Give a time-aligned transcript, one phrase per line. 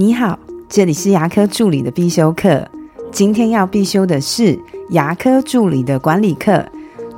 [0.00, 2.66] 你好，这里是牙科助理的必修课。
[3.12, 4.58] 今天要必修的是
[4.92, 6.64] 牙科助理的管理课。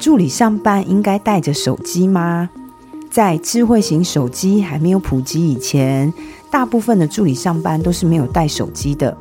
[0.01, 2.51] 助理上班应该带着手机吗？
[3.09, 6.13] 在智慧型手机还没有普及以前，
[6.51, 9.17] 大部分的助理上班都是没有带手机的。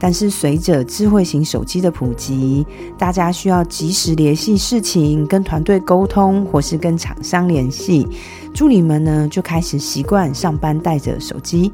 [0.00, 2.66] 但是随着智慧型手机的普及，
[2.98, 8.04] 大家需要及时联系事情、跟团队沟通，或是跟厂商联系，
[8.52, 11.70] 助理们呢就开始习惯上班带着手机。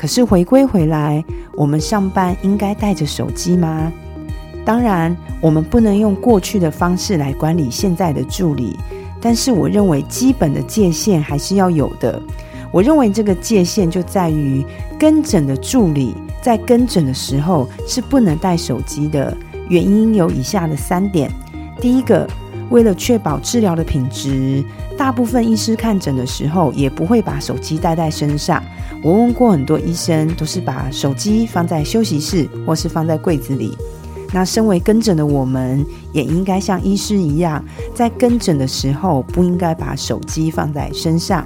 [0.00, 1.22] 可是回归回来，
[1.52, 3.92] 我们上班应该带着手机吗？
[4.64, 8.78] 当然，我们不能用过去的方式来管理现在的助理，
[9.20, 12.18] 但是我认为基本的界限还是要有的。
[12.72, 14.64] 我认为这个界限就在于
[14.98, 16.14] 跟诊的助理。
[16.40, 19.36] 在跟诊的时候是不能带手机的，
[19.68, 21.30] 原因有以下的三点：
[21.78, 22.26] 第一个，
[22.70, 24.64] 为了确保治疗的品质，
[24.96, 28.62] 大部分医师看诊的时候也不会把手机带在身上。
[29.02, 33.76] 我问过很多医生，都是把手机放在休息室或是放在柜子里。
[34.32, 41.44] 那身为跟诊的我们，也应该像医师一样，在跟诊的时候不应该把手机放在身上。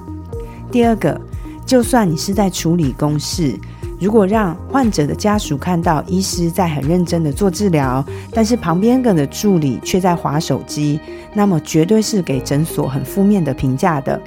[0.70, 1.18] 第二个，
[1.64, 3.58] 就算你是在处理公事。
[4.04, 11.00] 如果让患者的家属看到医师在很认真的做治疗，但是旁边的助理却在划手机，
[11.32, 14.20] 那么绝对是给诊所很负面的评价的。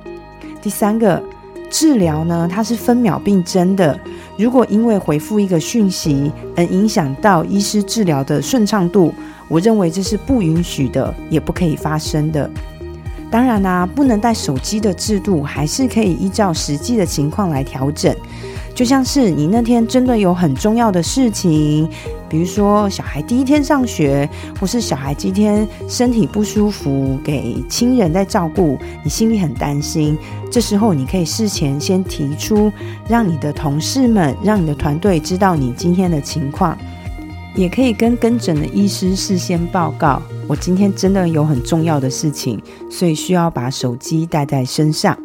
[0.63, 1.21] 第三个，
[1.69, 3.95] 治疗呢，它是分秒并针的。
[4.35, 9.13] 如果因为回复一个讯息而影响到医师治疗的顺畅度，
[9.47, 12.49] 我认为这是不允许的，也不可以发生的。
[13.29, 18.11] 当然啦，不能带手机的制度还是可以依照实际的情况来调整。
[18.77, 21.89] 就像是你那天真的有很重要的事情，
[22.29, 30.15] 比如说小孩第一天上学，或是小孩今天身体不舒服，给亲人在照顾，你心里很担心。
[30.51, 32.71] 这时候你可以事前先提出，
[33.09, 36.77] 让你的同事们、让你的团队知道你今天的情况，
[37.55, 45.17] 也可以跟跟诊的医师事先报告，我今天真的有很重要的事情，所以需要把手机带在身上。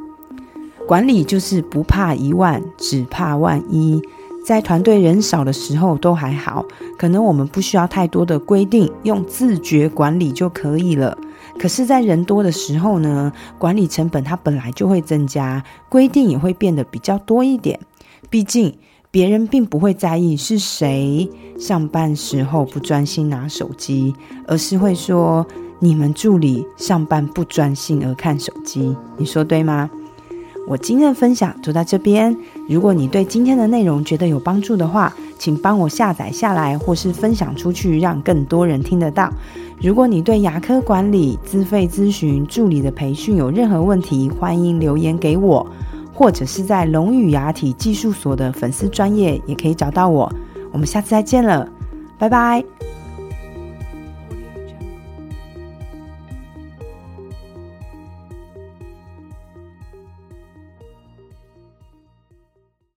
[0.86, 4.00] 管理就是不怕一万，只怕万一。
[4.44, 6.64] 在团队人少的时候都还好，
[6.98, 11.16] 可能我们不需要太多的规定，用自觉管理就可以了。
[11.60, 17.78] 可是，在人多的时候呢，管理成本它本来就会增加，规定也会变得比较多一点。
[18.28, 18.76] 毕竟，
[19.12, 24.12] 别人并不会在意是谁上班时候不专心拿手机，
[24.48, 25.46] 而是会说
[25.78, 28.96] 你们助理上班不专心而看手机。
[29.16, 29.88] 你说对吗？
[30.66, 32.36] 我今天的分享就到这边。
[32.68, 39.32] 如果你对今天的内容觉得有帮助的话，请帮我下载下来，或是分享出去，让更多人听得到。
[39.80, 45.66] 如果你对牙科管理、自费咨询、助理的培训有任何问题，欢迎留言给我，
[46.14, 50.32] 或者是在龙语牙体技术所的粉丝专业也可以找到我。
[50.70, 51.68] 我们下次再见了，
[52.16, 52.81] 拜拜。